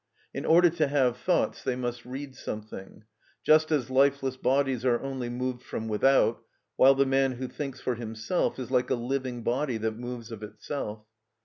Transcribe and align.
In 0.33 0.47
order 0.47 0.71
to 0.71 0.87
have 0.87 1.15
thoughts 1.15 1.63
they 1.63 1.75
must 1.75 2.07
read 2.07 2.35
something; 2.35 3.03
just 3.43 3.71
as 3.71 3.91
lifeless 3.91 4.35
bodies 4.35 4.83
are 4.83 4.99
only 4.99 5.29
moved 5.29 5.61
from 5.61 5.87
without; 5.87 6.41
while 6.75 6.95
the 6.95 7.05
man 7.05 7.33
who 7.33 7.47
thinks 7.47 7.79
for 7.79 7.93
himself 7.93 8.57
is 8.57 8.71
like 8.71 8.89
a 8.89 8.95
living 8.95 9.43
body 9.43 9.77
that 9.77 9.99
moves 9.99 10.31
of 10.31 10.41
itself. 10.41 11.05